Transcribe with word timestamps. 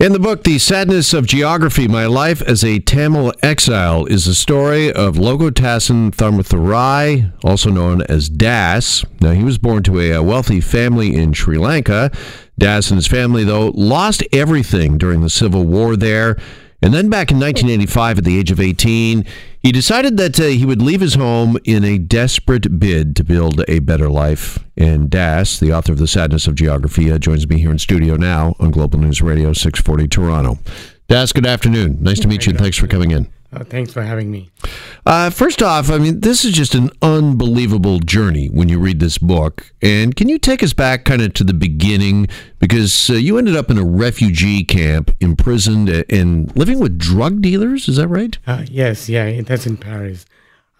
In 0.00 0.12
the 0.12 0.20
book, 0.20 0.44
The 0.44 0.60
Sadness 0.60 1.12
of 1.12 1.26
Geography 1.26 1.88
My 1.88 2.06
Life 2.06 2.40
as 2.42 2.62
a 2.62 2.78
Tamil 2.78 3.32
Exile 3.42 4.06
is 4.06 4.26
the 4.26 4.34
story 4.34 4.92
of 4.92 5.16
Logotasan 5.16 6.14
Tharmatharai, 6.14 7.32
also 7.42 7.68
known 7.68 8.02
as 8.02 8.28
Das. 8.28 9.04
Now, 9.20 9.32
he 9.32 9.42
was 9.42 9.58
born 9.58 9.82
to 9.82 9.98
a 9.98 10.22
wealthy 10.22 10.60
family 10.60 11.16
in 11.16 11.32
Sri 11.32 11.58
Lanka. 11.58 12.12
Das 12.56 12.92
and 12.92 12.98
his 12.98 13.08
family, 13.08 13.42
though, 13.42 13.72
lost 13.74 14.22
everything 14.32 14.98
during 14.98 15.22
the 15.22 15.28
civil 15.28 15.64
war 15.64 15.96
there. 15.96 16.36
And 16.80 16.94
then 16.94 17.08
back 17.08 17.32
in 17.32 17.40
1985, 17.40 18.18
at 18.18 18.24
the 18.24 18.38
age 18.38 18.52
of 18.52 18.60
18, 18.60 19.24
he 19.60 19.72
decided 19.72 20.16
that 20.16 20.38
uh, 20.38 20.44
he 20.44 20.64
would 20.64 20.80
leave 20.80 21.00
his 21.00 21.14
home 21.14 21.58
in 21.64 21.82
a 21.82 21.98
desperate 21.98 22.78
bid 22.78 23.16
to 23.16 23.24
build 23.24 23.64
a 23.66 23.80
better 23.80 24.08
life. 24.08 24.60
And 24.76 25.10
Das, 25.10 25.58
the 25.58 25.72
author 25.72 25.92
of 25.92 25.98
The 25.98 26.06
Sadness 26.06 26.46
of 26.46 26.54
Geography, 26.54 27.10
uh, 27.10 27.18
joins 27.18 27.48
me 27.48 27.58
here 27.58 27.72
in 27.72 27.78
studio 27.78 28.14
now 28.16 28.54
on 28.60 28.70
Global 28.70 29.00
News 29.00 29.20
Radio 29.20 29.52
640 29.52 30.06
Toronto. 30.06 30.58
Das, 31.08 31.32
good 31.32 31.46
afternoon. 31.46 31.98
Nice 32.00 32.20
to 32.20 32.28
meet 32.28 32.46
you, 32.46 32.50
and 32.50 32.60
thanks 32.60 32.76
for 32.76 32.86
coming 32.86 33.10
in. 33.10 33.28
Uh, 33.52 33.64
thanks 33.64 33.92
for 33.92 34.02
having 34.02 34.30
me. 34.30 34.50
Uh, 35.08 35.30
first 35.30 35.62
off, 35.62 35.88
I 35.90 35.96
mean, 35.96 36.20
this 36.20 36.44
is 36.44 36.52
just 36.52 36.74
an 36.74 36.90
unbelievable 37.00 37.98
journey 37.98 38.48
when 38.48 38.68
you 38.68 38.78
read 38.78 39.00
this 39.00 39.16
book. 39.16 39.72
And 39.80 40.14
can 40.14 40.28
you 40.28 40.38
take 40.38 40.62
us 40.62 40.74
back 40.74 41.06
kind 41.06 41.22
of 41.22 41.32
to 41.32 41.44
the 41.44 41.54
beginning? 41.54 42.28
Because 42.58 43.08
uh, 43.08 43.14
you 43.14 43.38
ended 43.38 43.56
up 43.56 43.70
in 43.70 43.78
a 43.78 43.84
refugee 43.86 44.64
camp, 44.64 45.10
imprisoned, 45.18 45.88
and 45.88 46.54
living 46.54 46.78
with 46.78 46.98
drug 46.98 47.40
dealers. 47.40 47.88
Is 47.88 47.96
that 47.96 48.08
right? 48.08 48.36
Uh, 48.46 48.66
yes, 48.70 49.08
yeah, 49.08 49.40
that's 49.40 49.66
in 49.66 49.78
Paris. 49.78 50.26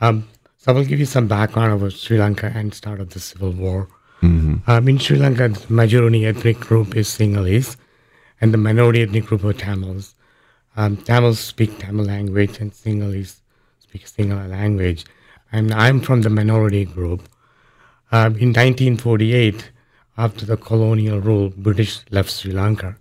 Um, 0.02 0.28
so 0.58 0.72
I 0.72 0.74
will 0.74 0.84
give 0.84 0.98
you 0.98 1.06
some 1.06 1.26
background 1.26 1.72
about 1.72 1.94
Sri 1.94 2.18
Lanka 2.18 2.52
and 2.54 2.74
start 2.74 3.00
of 3.00 3.14
the 3.14 3.20
civil 3.20 3.52
war. 3.52 3.88
Mm-hmm. 4.20 4.70
Um, 4.70 4.88
in 4.88 4.98
Sri 4.98 5.16
Lanka, 5.16 5.48
the 5.48 5.72
majority 5.72 6.26
ethnic 6.26 6.60
group 6.60 6.94
is 6.94 7.08
Sinhalese, 7.08 7.78
and 8.42 8.52
the 8.52 8.58
minority 8.58 9.00
ethnic 9.00 9.24
group 9.24 9.42
are 9.44 9.54
Tamils. 9.54 10.14
Um, 10.76 10.98
Tamils 10.98 11.40
speak 11.40 11.78
Tamil 11.78 12.04
language 12.04 12.60
and 12.60 12.72
Sinhalese 12.72 13.37
speak 13.88 14.06
Sinhala 14.06 14.48
language. 14.48 15.04
And 15.50 15.72
I'm 15.72 16.00
from 16.00 16.22
the 16.22 16.30
minority 16.30 16.84
group. 16.84 17.22
Um, 18.12 18.36
in 18.36 18.52
1948, 18.52 19.70
after 20.16 20.44
the 20.44 20.56
colonial 20.56 21.20
rule, 21.20 21.50
British 21.56 22.00
left 22.10 22.30
Sri 22.30 22.52
Lanka. 22.52 22.96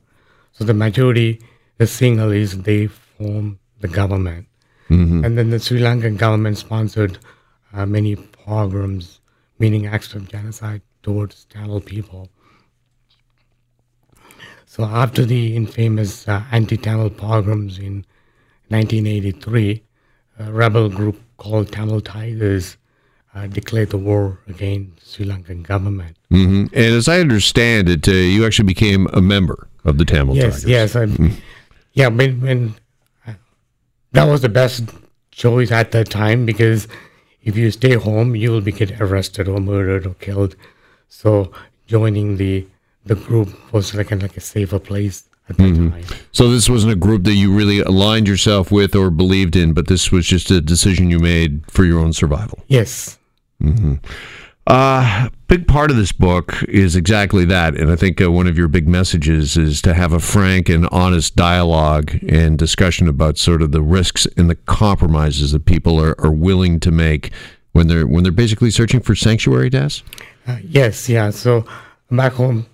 So 0.53 0.63
the 0.63 0.73
majority, 0.73 1.41
the 1.77 1.85
Sinhalese, 1.85 2.63
they 2.63 2.87
form 2.87 3.59
the 3.81 3.87
government. 3.87 4.47
Mm-hmm. 4.89 5.25
And 5.25 5.37
then 5.37 5.49
the 5.49 5.59
Sri 5.59 5.79
Lankan 5.81 6.17
government 6.17 6.57
sponsored 6.57 7.17
uh, 7.73 7.85
many 7.85 8.15
pogroms, 8.15 9.19
meaning 9.59 9.87
acts 9.87 10.13
of 10.13 10.29
genocide 10.29 10.81
towards 11.03 11.45
Tamil 11.45 11.81
people. 11.81 12.29
So 14.65 14.83
after 14.83 15.25
the 15.25 15.55
infamous 15.55 16.27
uh, 16.27 16.43
anti-Tamil 16.51 17.11
pogroms 17.11 17.77
in 17.79 18.05
1983, 18.69 19.83
a 20.39 20.51
rebel 20.51 20.89
group 20.89 21.19
called 21.37 21.71
Tamil 21.71 22.01
Tigers 22.01 22.77
uh, 23.33 23.47
declared 23.47 23.89
the 23.89 23.97
war 23.97 24.39
against 24.47 25.13
Sri 25.13 25.25
Lankan 25.25 25.63
government. 25.63 26.17
Mm-hmm. 26.31 26.73
And 26.73 26.95
as 26.95 27.07
I 27.07 27.19
understand 27.19 27.89
it, 27.89 28.07
uh, 28.07 28.11
you 28.11 28.45
actually 28.45 28.65
became 28.65 29.07
a 29.13 29.21
member 29.21 29.67
of 29.85 29.97
the 29.97 30.05
Tamil 30.05 30.35
yes, 30.35 30.61
Tigers. 30.61 30.69
Yes, 30.69 30.95
yes. 30.95 31.09
Mm-hmm. 31.09 31.39
Yeah, 31.93 32.07
when, 32.07 32.41
when 32.41 32.75
uh, 33.25 33.33
that 34.11 34.25
was 34.25 34.41
the 34.41 34.49
best 34.49 34.83
choice 35.31 35.71
at 35.71 35.91
that 35.91 36.09
time 36.09 36.45
because 36.45 36.87
if 37.43 37.55
you 37.55 37.71
stay 37.71 37.93
home, 37.93 38.35
you 38.35 38.51
will 38.51 38.61
be 38.61 38.71
get 38.71 38.99
arrested 38.99 39.47
or 39.47 39.59
murdered 39.59 40.05
or 40.05 40.15
killed. 40.15 40.55
So 41.09 41.51
joining 41.85 42.37
the 42.37 42.67
the 43.05 43.15
group 43.15 43.49
was 43.71 43.95
like 43.95 44.11
a, 44.11 44.15
like 44.15 44.35
a 44.35 44.41
safer 44.41 44.79
place 44.79 45.23
mm-hmm. 45.53 46.01
So 46.31 46.49
this 46.49 46.69
wasn't 46.69 46.93
a 46.93 46.97
group 46.97 47.23
that 47.23 47.33
you 47.33 47.53
really 47.53 47.79
aligned 47.79 48.27
yourself 48.27 48.71
with 48.71 48.95
or 48.95 49.09
believed 49.09 49.55
in, 49.55 49.73
but 49.73 49.87
this 49.87 50.11
was 50.11 50.25
just 50.25 50.51
a 50.51 50.61
decision 50.61 51.09
you 51.09 51.19
made 51.19 51.69
for 51.71 51.85
your 51.85 51.99
own 51.99 52.13
survival. 52.13 52.63
Yes. 52.67 53.17
Mm-hmm. 53.61 53.95
Uh, 54.67 55.29
big 55.47 55.65
part 55.65 55.89
of 55.89 55.95
this 55.95 56.11
book 56.11 56.61
is 56.63 56.97
exactly 56.97 57.45
that, 57.45 57.75
and 57.75 57.89
I 57.89 57.95
think 57.95 58.21
uh, 58.21 58.29
one 58.29 58.47
of 58.47 58.57
your 58.57 58.67
big 58.67 58.85
messages 58.85 59.55
is 59.55 59.81
to 59.83 59.93
have 59.93 60.11
a 60.11 60.19
frank 60.19 60.67
and 60.67 60.89
honest 60.91 61.37
dialogue 61.37 62.17
and 62.27 62.59
discussion 62.59 63.07
about 63.07 63.37
sort 63.37 63.61
of 63.61 63.71
the 63.71 63.81
risks 63.81 64.27
and 64.35 64.49
the 64.49 64.55
compromises 64.55 65.53
that 65.53 65.63
people 65.63 66.01
are, 66.01 66.19
are 66.19 66.31
willing 66.31 66.81
to 66.81 66.91
make 66.91 67.31
when 67.71 67.87
they're 67.87 68.05
when 68.05 68.23
they're 68.23 68.31
basically 68.33 68.69
searching 68.69 68.99
for 68.99 69.15
sanctuary. 69.15 69.69
Das. 69.69 70.03
Uh, 70.45 70.57
yes, 70.67 71.07
yeah. 71.07 71.29
So 71.29 71.65
back 72.11 72.33
home, 72.33 72.65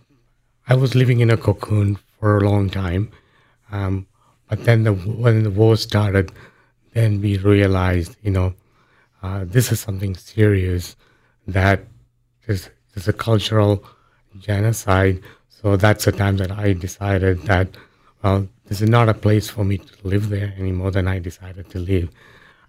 I 0.67 0.73
was 0.73 0.95
living 0.95 1.19
in 1.19 1.29
a 1.29 1.37
cocoon 1.37 1.99
for 2.23 2.37
a 2.37 2.49
long 2.49 2.69
time. 2.69 3.11
Um, 3.69 4.07
but 4.47 4.63
then 4.63 4.83
the, 4.83 4.93
when 4.93 5.43
the 5.43 5.51
war 5.51 5.75
started, 5.75 6.31
then 6.93 7.19
we 7.19 7.37
realized, 7.37 8.15
you 8.23 8.31
know, 8.31 8.53
uh, 9.21 9.43
this 9.43 9.73
is 9.73 9.81
something 9.81 10.15
serious 10.15 10.95
that 11.47 11.81
there's, 12.47 12.69
a 13.07 13.11
cultural 13.11 13.83
genocide. 14.39 15.19
So 15.49 15.75
that's 15.75 16.05
the 16.05 16.13
time 16.13 16.37
that 16.37 16.49
I 16.49 16.71
decided 16.71 17.41
that, 17.41 17.67
well, 18.23 18.47
this 18.67 18.79
is 18.79 18.89
not 18.89 19.09
a 19.09 19.13
place 19.13 19.49
for 19.49 19.65
me 19.65 19.79
to 19.79 19.93
live 20.07 20.29
there 20.29 20.53
anymore. 20.57 20.91
Then 20.91 21.09
I 21.09 21.19
decided 21.19 21.69
to 21.71 21.79
leave. 21.79 22.09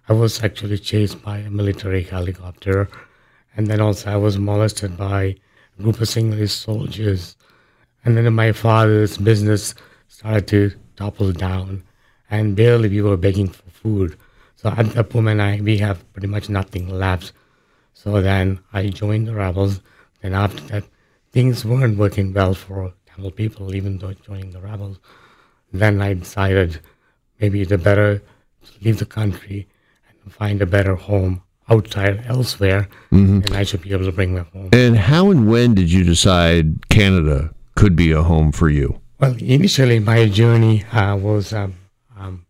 I 0.09 0.15
was 0.15 0.43
actually 0.43 0.79
chased 0.79 1.23
by 1.23 1.39
a 1.39 1.51
military 1.51 2.03
helicopter. 2.03 2.89
And 3.57 3.69
then 3.69 3.81
also 3.81 4.11
I 4.11 4.17
was 4.17 4.37
molested 4.37 4.97
by 4.97 5.37
a 5.79 5.83
group 5.83 6.01
of 6.01 6.09
Sinhalese 6.09 6.51
soldiers 6.51 7.37
and 8.05 8.17
then 8.17 8.33
my 8.33 8.53
father's 8.53 9.17
business 9.19 9.75
started 10.09 10.47
to 10.49 10.73
topple 10.97 11.33
down, 11.33 11.83
and 12.31 12.57
barely 12.57 12.89
we 12.89 13.03
were 13.03 13.17
begging 13.17 13.49
for 13.49 13.71
food. 13.71 14.17
So 14.57 14.69
at 14.71 14.91
that 14.95 15.11
point, 15.11 15.41
I 15.41 15.61
we 15.61 15.79
have 15.79 16.11
pretty 16.13 16.29
much 16.29 16.49
nothing 16.49 16.89
left. 16.89 17.33
So 17.93 18.21
then 18.21 18.61
I 18.73 18.89
joined 18.89 19.29
the 19.29 19.35
rebels. 19.35 19.81
Then 20.21 20.35
after 20.35 20.63
that, 20.69 20.85
things 21.33 21.65
weren't 21.65 21.99
working 21.99 22.33
well 22.33 22.55
for 22.55 22.93
Tamil 23.07 23.31
people, 23.31 23.75
even 23.75 23.99
though 23.99 24.13
joining 24.13 24.51
the 24.53 24.61
rebels. 24.61 24.99
Then 25.73 26.01
I 26.01 26.15
decided 26.15 26.81
maybe 27.41 27.63
it's 27.63 27.73
better 27.83 28.19
to 28.19 28.73
leave 28.83 28.99
the 28.99 29.07
country 29.07 29.67
and 30.23 30.33
find 30.33 30.63
a 30.63 30.67
better 30.67 30.95
home 30.95 31.43
outside 31.69 32.25
elsewhere, 32.27 32.89
mm-hmm. 33.11 33.41
and 33.45 33.57
I 33.57 33.65
should 33.65 33.83
be 33.83 33.93
able 33.93 34.05
to 34.05 34.13
bring 34.13 34.35
them 34.35 34.47
home. 34.53 34.69
And 34.73 34.97
how 34.97 35.31
and 35.31 35.49
when 35.49 35.75
did 35.75 35.91
you 35.91 36.05
decide 36.05 36.89
Canada 36.89 37.54
could 37.75 37.97
be 37.97 38.13
a 38.13 38.23
home 38.23 38.53
for 38.53 38.69
you? 38.69 39.01
Well, 39.21 39.37
initially 39.39 39.99
my 40.01 40.29
journey 40.29 40.85
uh, 40.85 41.17
was 41.17 41.53
um, 41.53 41.75
um, 42.17 42.47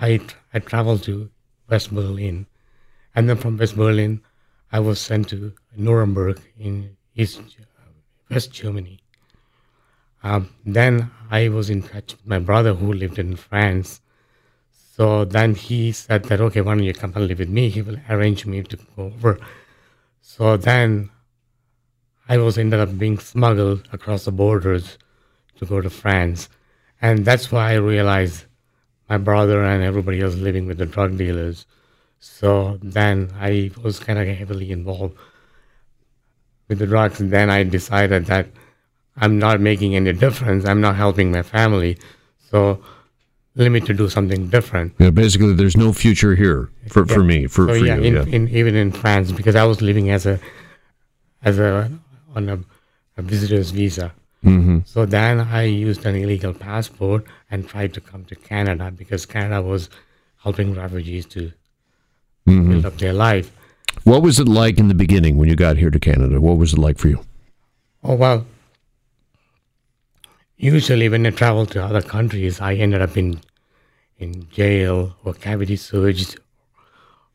I 0.00 0.20
I 0.54 0.58
traveled 0.58 1.02
to 1.04 1.30
West 1.68 1.94
Berlin, 1.94 2.46
and 3.14 3.28
then 3.28 3.36
from 3.36 3.56
West 3.56 3.76
Berlin, 3.76 4.20
I 4.70 4.80
was 4.80 5.00
sent 5.00 5.28
to 5.30 5.52
Nuremberg 5.76 6.40
in 6.58 6.96
East 7.14 7.40
West 8.30 8.52
Germany. 8.52 9.00
Um, 10.22 10.50
then 10.64 11.10
I 11.30 11.48
was 11.48 11.68
in 11.68 11.82
touch 11.82 12.12
with 12.12 12.26
my 12.26 12.38
brother 12.38 12.74
who 12.74 12.92
lived 12.92 13.18
in 13.18 13.36
France. 13.36 14.00
So 14.96 15.24
then 15.24 15.54
he 15.54 15.92
said 15.92 16.24
that 16.24 16.40
okay, 16.40 16.60
why 16.60 16.74
don't 16.74 16.84
you 16.84 16.94
come 16.94 17.12
and 17.16 17.26
live 17.26 17.38
with 17.40 17.48
me? 17.48 17.68
He 17.70 17.82
will 17.82 17.98
arrange 18.08 18.46
me 18.46 18.62
to 18.62 18.76
go 18.76 19.04
over. 19.04 19.38
So 20.20 20.56
then 20.56 21.10
I 22.28 22.38
was 22.38 22.58
ended 22.58 22.80
up 22.80 22.98
being 22.98 23.18
smuggled 23.18 23.88
across 23.92 24.24
the 24.24 24.32
borders 24.32 24.98
to 25.58 25.66
go 25.66 25.80
to 25.80 25.90
France. 25.90 26.48
And 27.00 27.24
that's 27.24 27.50
why 27.50 27.72
I 27.72 27.74
realized 27.74 28.44
my 29.08 29.18
brother 29.18 29.62
and 29.64 29.82
everybody 29.82 30.20
else 30.20 30.34
living 30.34 30.66
with 30.66 30.78
the 30.78 30.86
drug 30.86 31.18
dealers. 31.18 31.66
So 32.20 32.78
then 32.82 33.32
I 33.38 33.72
was 33.82 33.98
kind 33.98 34.18
of 34.18 34.26
heavily 34.28 34.70
involved 34.70 35.16
with 36.68 36.78
the 36.78 36.86
drugs. 36.86 37.20
And 37.20 37.30
then 37.30 37.50
I 37.50 37.64
decided 37.64 38.26
that 38.26 38.46
I'm 39.16 39.38
not 39.38 39.60
making 39.60 39.96
any 39.96 40.12
difference. 40.12 40.64
I'm 40.64 40.80
not 40.80 40.96
helping 40.96 41.32
my 41.32 41.42
family. 41.42 41.98
So 42.50 42.82
let 43.56 43.70
me 43.70 43.80
to 43.80 43.92
do 43.92 44.08
something 44.08 44.48
different. 44.48 44.94
Yeah, 44.98 45.10
basically, 45.10 45.52
there's 45.54 45.76
no 45.76 45.92
future 45.92 46.34
here 46.34 46.70
for, 46.88 47.04
yeah. 47.06 47.14
for 47.14 47.22
me, 47.22 47.46
for, 47.46 47.66
so, 47.66 47.78
for 47.78 47.84
yeah, 47.84 47.96
you. 47.96 48.02
In, 48.02 48.14
yeah. 48.14 48.34
In, 48.34 48.48
even 48.48 48.74
in 48.74 48.92
France, 48.92 49.32
because 49.32 49.56
I 49.56 49.64
was 49.64 49.82
living 49.82 50.10
as 50.10 50.24
a 50.24 50.38
as 51.44 51.58
a 51.58 51.90
on 52.34 52.48
a, 52.48 52.58
a 53.16 53.22
visitor's 53.22 53.70
visa. 53.70 54.12
Mm-hmm. 54.44 54.80
So 54.84 55.06
then 55.06 55.40
I 55.40 55.62
used 55.62 56.04
an 56.04 56.16
illegal 56.16 56.52
passport 56.52 57.24
and 57.50 57.68
tried 57.68 57.94
to 57.94 58.00
come 58.00 58.24
to 58.24 58.34
Canada 58.34 58.90
because 58.90 59.24
Canada 59.24 59.62
was 59.62 59.88
helping 60.42 60.74
refugees 60.74 61.26
to 61.26 61.52
mm-hmm. 62.48 62.70
build 62.70 62.86
up 62.86 62.98
their 62.98 63.12
life. 63.12 63.52
What 64.04 64.22
was 64.22 64.40
it 64.40 64.48
like 64.48 64.78
in 64.78 64.88
the 64.88 64.94
beginning 64.94 65.36
when 65.36 65.48
you 65.48 65.54
got 65.54 65.76
here 65.76 65.90
to 65.90 66.00
Canada? 66.00 66.40
What 66.40 66.58
was 66.58 66.72
it 66.72 66.78
like 66.78 66.98
for 66.98 67.08
you? 67.08 67.24
Oh, 68.02 68.16
well, 68.16 68.46
usually 70.56 71.08
when 71.08 71.24
I 71.26 71.30
travel 71.30 71.66
to 71.66 71.84
other 71.84 72.02
countries, 72.02 72.60
I 72.60 72.74
ended 72.74 73.02
up 73.02 73.16
in 73.16 73.40
in 74.18 74.48
jail 74.50 75.16
or 75.24 75.34
cavity 75.34 75.76
searched 75.76 76.38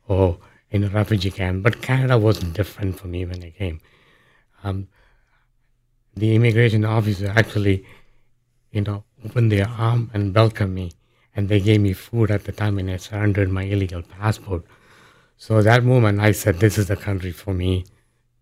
or 0.08 0.38
in 0.72 0.84
a 0.84 0.90
refugee 0.90 1.32
camp. 1.32 1.64
But 1.64 1.82
Canada 1.82 2.18
was 2.18 2.40
different 2.40 3.00
for 3.00 3.08
me 3.08 3.26
when 3.26 3.44
I 3.44 3.52
came 3.52 3.82
um, 4.64 4.88
the 6.16 6.36
immigration 6.36 6.84
officer 6.86 7.32
actually, 7.36 7.86
you 8.72 8.82
know, 8.82 9.04
opened 9.24 9.52
their 9.52 9.68
arm 9.68 10.10
and 10.14 10.34
welcomed 10.34 10.74
me. 10.74 10.92
And 11.36 11.50
they 11.50 11.60
gave 11.60 11.82
me 11.82 11.94
food 11.94 12.32
at 12.32 12.46
the 12.46 12.52
time 12.52 12.80
and 12.80 12.90
I 12.90 12.98
surrendered 12.98 13.50
my 13.50 13.64
illegal 13.64 14.02
passport. 14.02 14.64
So 15.38 15.62
that 15.62 15.84
moment 15.84 16.20
I 16.20 16.32
said, 16.32 16.60
this 16.60 16.78
is 16.78 16.88
the 16.88 16.96
country 16.96 17.32
for 17.32 17.54
me 17.54 17.86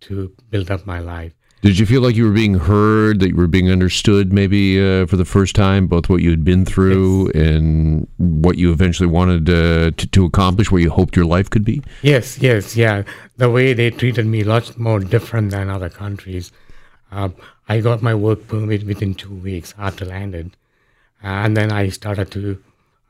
to 0.01 0.33
build 0.49 0.71
up 0.71 0.85
my 0.85 0.99
life. 0.99 1.33
Did 1.65 1.79
you 1.79 1.87
feel 1.87 2.01
like 2.01 2.15
you 2.15 2.25
were 2.25 2.31
being 2.31 2.53
heard, 2.53 3.19
that 3.21 3.29
you 3.29 3.35
were 3.35 3.47
being 3.47 3.71
understood 3.71 4.31
maybe 4.31 4.79
uh, 4.79 5.07
for 5.07 5.17
the 5.17 5.25
first 5.25 5.55
time, 5.55 5.87
both 5.87 6.09
what 6.09 6.21
you 6.21 6.29
had 6.29 6.43
been 6.43 6.63
through 6.63 7.31
and 7.31 8.07
what 8.17 8.59
you 8.59 8.71
eventually 8.71 9.09
wanted 9.09 9.49
uh, 9.49 9.89
to, 9.97 10.07
to 10.11 10.25
accomplish, 10.25 10.69
what 10.69 10.83
you 10.83 10.91
hoped 10.91 11.15
your 11.15 11.25
life 11.25 11.49
could 11.49 11.65
be? 11.65 11.81
Yes, 12.03 12.37
yes, 12.37 12.77
yeah. 12.77 13.01
The 13.37 13.49
way 13.49 13.73
they 13.73 13.89
treated 13.89 14.27
me, 14.27 14.43
lots 14.43 14.77
more 14.77 14.99
different 14.99 15.49
than 15.49 15.71
other 15.71 15.89
countries. 15.89 16.51
Um, 17.11 17.33
I 17.67 17.79
got 17.79 18.03
my 18.03 18.13
work 18.13 18.47
permit 18.47 18.85
within 18.85 19.15
two 19.15 19.33
weeks 19.33 19.73
after 19.79 20.05
landed. 20.05 20.55
And 21.23 21.57
then 21.57 21.71
I 21.71 21.89
started 21.89 22.29
to 22.33 22.61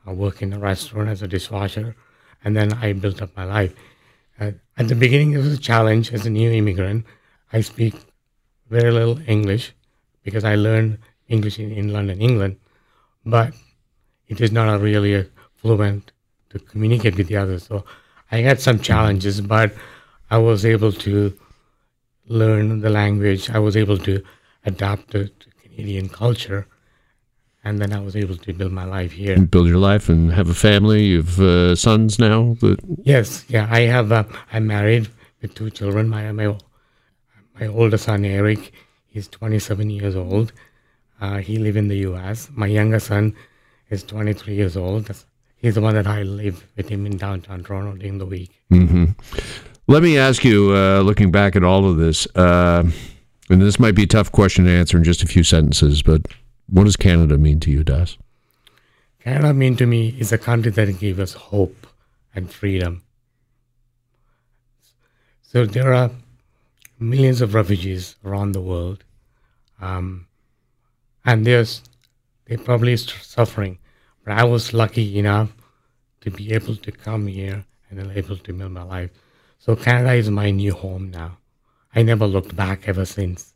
uh, 0.08 0.12
work 0.14 0.40
in 0.40 0.54
a 0.54 0.58
restaurant 0.58 1.10
as 1.10 1.20
a 1.20 1.28
dishwasher. 1.28 1.94
And 2.42 2.56
then 2.56 2.72
I 2.72 2.94
built 2.94 3.20
up 3.20 3.36
my 3.36 3.44
life. 3.44 3.74
Uh, 4.40 4.52
at 4.78 4.88
the 4.88 4.94
beginning, 4.94 5.32
it 5.32 5.44
was 5.44 5.52
a 5.52 5.58
challenge 5.58 6.10
as 6.14 6.24
a 6.24 6.30
new 6.30 6.50
immigrant. 6.50 7.04
I 7.52 7.60
speak 7.60 7.94
very 8.68 8.90
little 8.90 9.18
English 9.26 9.72
because 10.22 10.44
I 10.44 10.54
learned 10.54 10.98
English 11.28 11.58
in, 11.58 11.70
in 11.72 11.92
London, 11.92 12.20
England, 12.20 12.56
but 13.24 13.52
it 14.28 14.40
is 14.40 14.52
not 14.52 14.74
a 14.74 14.78
really 14.78 15.28
fluent 15.54 16.12
to 16.50 16.58
communicate 16.58 17.16
with 17.16 17.28
the 17.28 17.36
others. 17.36 17.66
So 17.66 17.84
I 18.30 18.38
had 18.38 18.60
some 18.60 18.80
challenges, 18.80 19.40
but 19.40 19.72
I 20.30 20.38
was 20.38 20.64
able 20.64 20.92
to 20.92 21.36
learn 22.26 22.80
the 22.80 22.90
language. 22.90 23.50
I 23.50 23.58
was 23.58 23.76
able 23.76 23.98
to 23.98 24.22
adapt 24.64 25.10
to, 25.12 25.28
to 25.28 25.50
Canadian 25.62 26.08
culture, 26.08 26.66
and 27.64 27.80
then 27.80 27.92
I 27.92 28.00
was 28.00 28.16
able 28.16 28.36
to 28.36 28.52
build 28.52 28.72
my 28.72 28.84
life 28.84 29.12
here. 29.12 29.38
Build 29.38 29.68
your 29.68 29.78
life 29.78 30.08
and 30.08 30.32
have 30.32 30.48
a 30.48 30.54
family. 30.54 31.04
You 31.04 31.18
have 31.18 31.40
uh, 31.40 31.76
sons 31.76 32.18
now. 32.18 32.56
That... 32.60 32.78
Yes, 33.02 33.44
yeah, 33.48 33.68
I 33.70 33.82
have. 33.82 34.10
Uh, 34.10 34.24
I'm 34.52 34.66
married 34.66 35.08
with 35.40 35.54
two 35.54 35.70
children. 35.70 36.08
My 36.08 36.32
my 36.32 36.56
my 37.60 37.66
older 37.66 37.96
son 37.96 38.24
Eric, 38.24 38.72
he's 39.08 39.28
27 39.28 39.90
years 39.90 40.16
old. 40.16 40.52
Uh, 41.20 41.38
he 41.38 41.58
live 41.58 41.76
in 41.76 41.88
the 41.88 41.96
U.S. 41.98 42.50
My 42.52 42.66
younger 42.66 43.00
son 43.00 43.34
is 43.88 44.02
23 44.02 44.54
years 44.54 44.76
old. 44.76 45.10
He's 45.56 45.74
the 45.74 45.80
one 45.80 45.94
that 45.94 46.06
I 46.06 46.22
live 46.22 46.66
with 46.76 46.88
him 46.88 47.06
in 47.06 47.16
downtown 47.16 47.64
Toronto 47.64 47.96
during 47.96 48.18
the 48.18 48.26
week. 48.26 48.50
Mm-hmm. 48.70 49.06
Let 49.88 50.02
me 50.02 50.18
ask 50.18 50.44
you, 50.44 50.74
uh, 50.74 51.00
looking 51.00 51.30
back 51.30 51.56
at 51.56 51.64
all 51.64 51.88
of 51.88 51.96
this, 51.96 52.26
uh, 52.36 52.84
and 53.48 53.62
this 53.62 53.78
might 53.78 53.94
be 53.94 54.02
a 54.02 54.06
tough 54.06 54.32
question 54.32 54.64
to 54.66 54.70
answer 54.70 54.96
in 54.98 55.04
just 55.04 55.22
a 55.22 55.26
few 55.26 55.44
sentences, 55.44 56.02
but 56.02 56.26
what 56.68 56.84
does 56.84 56.96
Canada 56.96 57.38
mean 57.38 57.60
to 57.60 57.70
you, 57.70 57.84
Das? 57.84 58.18
Canada 59.20 59.54
mean 59.54 59.76
to 59.76 59.86
me 59.86 60.14
is 60.18 60.32
a 60.32 60.38
country 60.38 60.72
that 60.72 60.98
gave 60.98 61.18
us 61.18 61.32
hope 61.32 61.86
and 62.34 62.50
freedom. 62.50 63.02
So 65.42 65.64
there 65.64 65.94
are 65.94 66.10
millions 66.98 67.40
of 67.40 67.54
refugees 67.54 68.16
around 68.24 68.52
the 68.52 68.60
world, 68.60 69.04
um, 69.80 70.26
and 71.24 71.46
there's 71.46 71.82
they're 72.46 72.58
probably 72.58 72.96
suffering. 72.96 73.78
But 74.24 74.34
I 74.34 74.44
was 74.44 74.72
lucky 74.72 75.18
enough 75.18 75.54
to 76.22 76.30
be 76.30 76.52
able 76.52 76.76
to 76.76 76.92
come 76.92 77.26
here 77.26 77.64
and 77.88 77.98
then 77.98 78.10
able 78.10 78.36
to 78.36 78.52
build 78.52 78.72
my 78.72 78.82
life. 78.82 79.10
So 79.58 79.76
Canada 79.76 80.14
is 80.14 80.30
my 80.30 80.50
new 80.50 80.72
home 80.72 81.10
now. 81.10 81.38
I 81.94 82.02
never 82.02 82.26
looked 82.26 82.54
back 82.54 82.88
ever 82.88 83.04
since. 83.04 83.54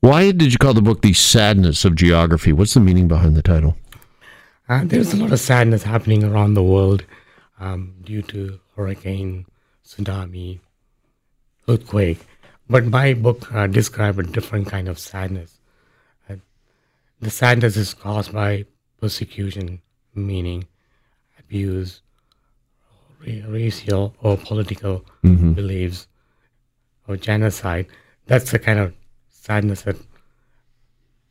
Why 0.00 0.30
did 0.30 0.52
you 0.52 0.58
call 0.58 0.74
the 0.74 0.82
book 0.82 1.02
"The 1.02 1.12
Sadness 1.12 1.84
of 1.84 1.96
Geography"? 1.96 2.52
What's 2.52 2.74
the 2.74 2.80
meaning 2.80 3.08
behind 3.08 3.36
the 3.36 3.42
title? 3.42 3.76
Uh, 4.68 4.82
there's 4.84 5.12
a 5.14 5.16
lot 5.16 5.32
of 5.32 5.40
sadness 5.40 5.82
happening 5.82 6.22
around 6.22 6.54
the 6.54 6.62
world 6.62 7.04
um, 7.58 7.94
due 8.04 8.22
to 8.22 8.60
hurricane, 8.76 9.46
tsunami, 9.84 10.60
earthquake. 11.68 12.26
But 12.68 12.86
my 12.86 13.14
book 13.14 13.52
uh, 13.52 13.66
describes 13.66 14.18
a 14.18 14.22
different 14.22 14.68
kind 14.68 14.88
of 14.88 14.98
sadness. 14.98 15.58
Uh, 16.28 16.36
the 17.20 17.30
sadness 17.30 17.76
is 17.76 17.94
caused 17.94 18.32
by 18.32 18.64
persecution, 19.00 19.80
meaning 20.14 20.66
abuse, 21.38 22.02
racial 23.20 24.14
or 24.20 24.36
political 24.36 25.04
mm-hmm. 25.24 25.52
beliefs, 25.52 26.06
or 27.06 27.16
genocide. 27.16 27.86
That's 28.26 28.50
the 28.50 28.58
kind 28.58 28.78
of 28.78 28.94
sadness 29.30 29.82
that 29.82 29.96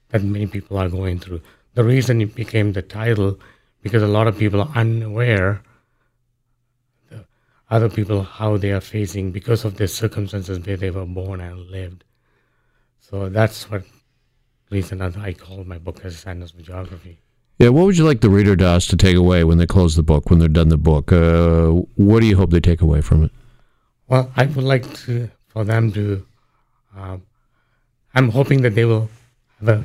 that 0.10 0.24
many 0.24 0.48
people 0.48 0.78
are 0.78 0.90
going 0.90 1.20
through. 1.20 1.42
The 1.76 1.84
reason 1.84 2.22
it 2.22 2.34
became 2.34 2.74
the 2.74 2.82
title 2.82 3.40
because 3.84 4.02
a 4.02 4.08
lot 4.08 4.28
of 4.28 4.38
people 4.38 4.62
are 4.62 4.72
unaware 4.74 5.62
other 7.70 7.90
people 7.90 8.24
how 8.24 8.58
they 8.58 8.72
are 8.72 8.82
facing 8.82 9.32
because 9.32 9.66
of 9.66 9.76
the 9.76 9.88
circumstances 9.88 10.60
where 10.60 10.78
they 10.78 10.90
were 10.90 11.06
born 11.06 11.42
and 11.42 11.70
lived. 11.70 12.04
So 13.00 13.30
that's 13.30 13.70
what 13.70 13.84
reason 14.70 15.02
I 15.02 15.34
call 15.34 15.64
my 15.64 15.78
book 15.78 16.04
as 16.04 16.26
of 16.26 16.64
Geography. 16.64 17.20
Yeah, 17.60 17.70
what 17.70 17.86
would 17.86 17.98
you 17.98 18.06
like 18.06 18.22
the 18.22 18.30
reader 18.30 18.56
does 18.56 18.86
to 18.88 18.96
take 18.96 19.16
away 19.16 19.44
when 19.44 19.58
they 19.58 19.66
close 19.66 19.96
the 19.96 20.04
book, 20.04 20.30
when 20.30 20.40
they're 20.40 20.48
done 20.48 20.70
the 20.70 20.78
book? 20.78 21.12
Uh, 21.12 21.70
what 21.96 22.20
do 22.20 22.28
you 22.28 22.38
hope 22.38 22.52
they 22.52 22.60
take 22.60 22.82
away 22.82 23.02
from 23.02 23.24
it? 23.24 23.32
Well, 24.08 24.32
I 24.36 24.46
would 24.46 24.64
like 24.64 24.94
to 25.06 25.30
for 25.48 25.64
them 25.64 25.92
to. 25.94 26.26
Uh, 26.96 27.18
I'm 28.14 28.30
hoping 28.30 28.62
that 28.62 28.76
they 28.76 28.86
will 28.86 29.10
have 29.60 29.70
a, 29.70 29.84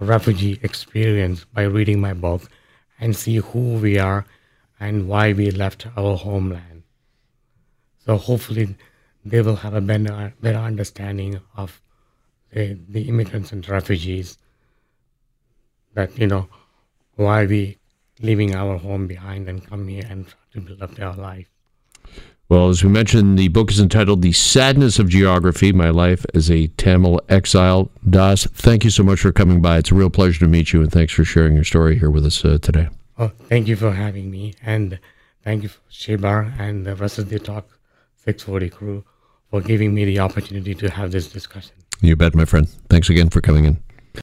a 0.00 0.04
refugee 0.04 0.60
experience 0.62 1.44
by 1.44 1.62
reading 1.62 2.00
my 2.00 2.12
book 2.12 2.42
and 3.00 3.16
see 3.16 3.36
who 3.36 3.78
we 3.78 3.98
are 3.98 4.26
and 4.78 5.08
why 5.08 5.32
we 5.32 5.50
left 5.50 5.86
our 5.96 6.16
homeland 6.16 6.77
so 8.08 8.16
hopefully 8.16 8.74
they 9.22 9.42
will 9.42 9.56
have 9.56 9.74
a 9.74 9.82
better, 9.82 10.32
better 10.40 10.58
understanding 10.58 11.38
of 11.58 11.82
the, 12.50 12.78
the 12.88 13.02
immigrants 13.02 13.52
and 13.52 13.68
refugees 13.68 14.38
that, 15.92 16.18
you 16.18 16.26
know, 16.26 16.48
why 17.16 17.44
we 17.44 17.76
leaving 18.22 18.54
our 18.54 18.78
home 18.78 19.06
behind 19.06 19.46
and 19.46 19.66
come 19.66 19.86
here 19.88 20.04
and 20.08 20.26
try 20.26 20.38
to 20.54 20.60
build 20.62 20.82
up 20.82 20.94
their 20.94 21.12
life. 21.12 21.48
Well, 22.48 22.70
as 22.70 22.82
we 22.82 22.88
mentioned, 22.88 23.38
the 23.38 23.48
book 23.48 23.70
is 23.70 23.78
entitled 23.78 24.22
The 24.22 24.32
Sadness 24.32 24.98
of 24.98 25.10
Geography 25.10 25.70
My 25.72 25.90
Life 25.90 26.24
as 26.32 26.50
a 26.50 26.68
Tamil 26.68 27.20
Exile. 27.28 27.90
Das, 28.08 28.46
thank 28.46 28.84
you 28.84 28.90
so 28.90 29.02
much 29.02 29.20
for 29.20 29.32
coming 29.32 29.60
by. 29.60 29.76
It's 29.76 29.90
a 29.90 29.94
real 29.94 30.08
pleasure 30.08 30.40
to 30.40 30.48
meet 30.48 30.72
you, 30.72 30.80
and 30.80 30.90
thanks 30.90 31.12
for 31.12 31.24
sharing 31.24 31.56
your 31.56 31.64
story 31.64 31.98
here 31.98 32.10
with 32.10 32.24
us 32.24 32.42
uh, 32.42 32.56
today. 32.62 32.88
Oh, 33.18 33.28
thank 33.50 33.68
you 33.68 33.76
for 33.76 33.92
having 33.92 34.30
me, 34.30 34.54
and 34.62 34.98
thank 35.44 35.62
you, 35.62 35.68
Shebar, 35.92 36.58
and 36.58 36.86
the 36.86 36.96
rest 36.96 37.18
of 37.18 37.28
the 37.28 37.38
talk 37.38 37.77
640 38.28 38.68
crew 38.68 39.04
for 39.50 39.62
giving 39.62 39.94
me 39.94 40.04
the 40.04 40.18
opportunity 40.18 40.74
to 40.74 40.90
have 40.90 41.12
this 41.12 41.28
discussion. 41.32 41.72
You 42.02 42.14
bet, 42.14 42.34
my 42.34 42.44
friend. 42.44 42.68
Thanks 42.90 43.08
again 43.08 43.30
for 43.30 43.40
coming 43.40 43.64
in. 43.64 43.78